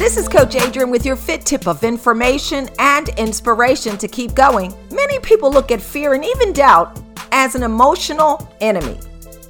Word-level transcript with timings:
This 0.00 0.16
is 0.16 0.28
Coach 0.28 0.54
Adrian 0.54 0.88
with 0.88 1.04
your 1.04 1.14
fit 1.14 1.44
tip 1.44 1.66
of 1.68 1.84
information 1.84 2.70
and 2.78 3.10
inspiration 3.18 3.98
to 3.98 4.08
keep 4.08 4.34
going. 4.34 4.72
Many 4.90 5.18
people 5.18 5.52
look 5.52 5.70
at 5.70 5.82
fear 5.82 6.14
and 6.14 6.24
even 6.24 6.54
doubt 6.54 6.98
as 7.32 7.54
an 7.54 7.62
emotional 7.62 8.50
enemy, 8.62 8.98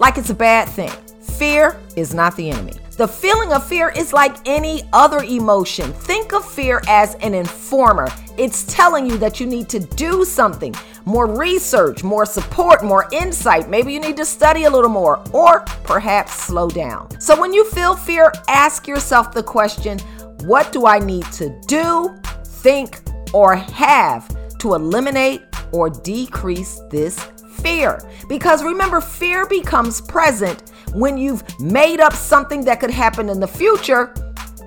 like 0.00 0.18
it's 0.18 0.30
a 0.30 0.34
bad 0.34 0.68
thing. 0.68 0.90
Fear 1.20 1.80
is 1.94 2.12
not 2.12 2.34
the 2.34 2.50
enemy. 2.50 2.72
The 2.96 3.06
feeling 3.06 3.52
of 3.52 3.64
fear 3.64 3.90
is 3.90 4.12
like 4.12 4.36
any 4.44 4.82
other 4.92 5.22
emotion. 5.22 5.92
Think 5.92 6.32
of 6.32 6.44
fear 6.44 6.82
as 6.88 7.14
an 7.22 7.34
informer. 7.34 8.08
It's 8.36 8.64
telling 8.64 9.06
you 9.06 9.18
that 9.18 9.38
you 9.38 9.46
need 9.46 9.68
to 9.68 9.78
do 9.78 10.24
something, 10.24 10.74
more 11.04 11.26
research, 11.26 12.02
more 12.02 12.26
support, 12.26 12.82
more 12.82 13.08
insight. 13.12 13.70
Maybe 13.70 13.92
you 13.92 14.00
need 14.00 14.16
to 14.16 14.24
study 14.24 14.64
a 14.64 14.70
little 14.70 14.90
more 14.90 15.22
or 15.32 15.60
perhaps 15.84 16.32
slow 16.32 16.68
down. 16.68 17.20
So 17.20 17.40
when 17.40 17.52
you 17.52 17.64
feel 17.70 17.94
fear, 17.94 18.32
ask 18.48 18.88
yourself 18.88 19.32
the 19.32 19.42
question 19.42 20.00
what 20.44 20.72
do 20.72 20.86
I 20.86 20.98
need 20.98 21.24
to 21.32 21.50
do, 21.66 22.16
think, 22.44 23.00
or 23.32 23.54
have 23.54 24.28
to 24.58 24.74
eliminate 24.74 25.42
or 25.72 25.88
decrease 25.88 26.80
this 26.90 27.18
fear? 27.56 28.00
Because 28.28 28.64
remember, 28.64 29.00
fear 29.00 29.46
becomes 29.46 30.00
present 30.00 30.70
when 30.94 31.16
you've 31.16 31.44
made 31.60 32.00
up 32.00 32.12
something 32.12 32.64
that 32.64 32.80
could 32.80 32.90
happen 32.90 33.28
in 33.28 33.40
the 33.40 33.46
future, 33.46 34.14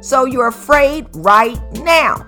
so 0.01 0.25
you're 0.25 0.47
afraid 0.47 1.07
right 1.13 1.59
now. 1.73 2.25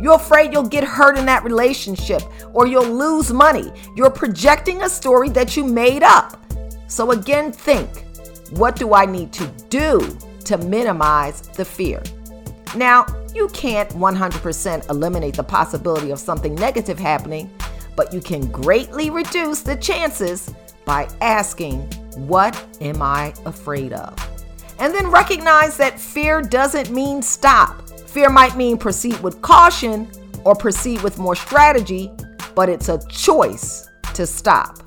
You're 0.00 0.14
afraid 0.14 0.52
you'll 0.52 0.68
get 0.68 0.82
hurt 0.82 1.18
in 1.18 1.26
that 1.26 1.44
relationship 1.44 2.22
or 2.54 2.66
you'll 2.66 2.90
lose 2.90 3.32
money. 3.32 3.70
You're 3.96 4.10
projecting 4.10 4.82
a 4.82 4.88
story 4.88 5.28
that 5.30 5.56
you 5.56 5.64
made 5.64 6.02
up. 6.02 6.42
So, 6.88 7.12
again, 7.12 7.52
think 7.52 8.04
what 8.50 8.76
do 8.76 8.94
I 8.94 9.04
need 9.04 9.32
to 9.34 9.46
do 9.68 10.00
to 10.46 10.56
minimize 10.58 11.42
the 11.42 11.64
fear? 11.64 12.02
Now, 12.76 13.06
you 13.34 13.48
can't 13.48 13.90
100% 13.90 14.90
eliminate 14.90 15.34
the 15.34 15.42
possibility 15.42 16.10
of 16.10 16.18
something 16.18 16.54
negative 16.54 16.98
happening, 16.98 17.50
but 17.96 18.12
you 18.12 18.20
can 18.20 18.50
greatly 18.50 19.10
reduce 19.10 19.62
the 19.62 19.76
chances 19.76 20.54
by 20.84 21.08
asking 21.20 21.80
what 22.28 22.64
am 22.80 23.02
I 23.02 23.34
afraid 23.46 23.92
of? 23.92 24.16
And 24.78 24.94
then 24.94 25.10
recognize 25.10 25.76
that 25.76 26.00
fear 26.00 26.42
doesn't 26.42 26.90
mean 26.90 27.22
stop. 27.22 27.88
Fear 28.08 28.30
might 28.30 28.56
mean 28.56 28.78
proceed 28.78 29.20
with 29.20 29.40
caution 29.42 30.10
or 30.44 30.54
proceed 30.54 31.02
with 31.02 31.18
more 31.18 31.36
strategy, 31.36 32.10
but 32.54 32.68
it's 32.68 32.88
a 32.88 32.98
choice 33.08 33.88
to 34.14 34.26
stop. 34.26 34.78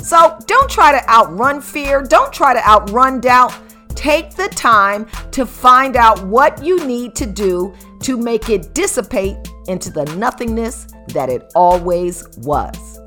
So 0.00 0.38
don't 0.46 0.70
try 0.70 0.92
to 0.92 1.08
outrun 1.08 1.60
fear, 1.60 2.02
don't 2.02 2.32
try 2.32 2.54
to 2.54 2.68
outrun 2.68 3.20
doubt. 3.20 3.54
Take 4.02 4.34
the 4.34 4.48
time 4.48 5.06
to 5.30 5.46
find 5.46 5.94
out 5.94 6.26
what 6.26 6.64
you 6.64 6.84
need 6.84 7.14
to 7.14 7.24
do 7.24 7.72
to 8.00 8.16
make 8.16 8.50
it 8.50 8.74
dissipate 8.74 9.36
into 9.68 9.92
the 9.92 10.04
nothingness 10.16 10.88
that 11.14 11.28
it 11.28 11.52
always 11.54 12.26
was. 12.38 13.00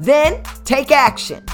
Then 0.00 0.42
take 0.64 0.90
action. 0.90 1.44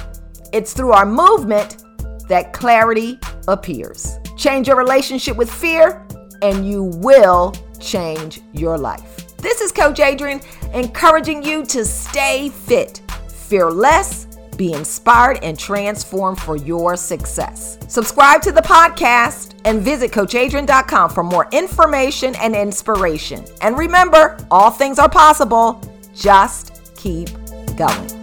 It's 0.54 0.72
through 0.72 0.92
our 0.92 1.04
movement 1.04 1.84
that 2.28 2.54
clarity 2.54 3.20
appears. 3.48 4.16
Change 4.38 4.66
your 4.66 4.78
relationship 4.78 5.36
with 5.36 5.52
fear, 5.52 6.08
and 6.40 6.66
you 6.66 6.84
will 6.84 7.54
change 7.78 8.40
your 8.54 8.78
life. 8.78 9.36
This 9.36 9.60
is 9.60 9.72
Coach 9.72 10.00
Adrian 10.00 10.40
encouraging 10.72 11.42
you 11.42 11.66
to 11.66 11.84
stay 11.84 12.48
fit, 12.48 13.02
fearless, 13.28 14.25
be 14.56 14.72
inspired, 14.72 15.38
and 15.42 15.58
transform 15.58 16.36
for 16.36 16.56
your 16.56 16.96
success. 16.96 17.78
Subscribe 17.88 18.42
to 18.42 18.52
the 18.52 18.62
podcast 18.62 19.54
and 19.64 19.82
visit 19.82 20.10
CoachAdrian.com 20.12 21.10
for 21.10 21.22
more 21.22 21.48
information 21.52 22.34
and 22.36 22.54
inspiration. 22.54 23.44
And 23.60 23.76
remember, 23.76 24.36
all 24.50 24.70
things 24.70 24.98
are 24.98 25.08
possible. 25.08 25.80
Just 26.14 26.94
keep 26.96 27.28
going. 27.76 28.15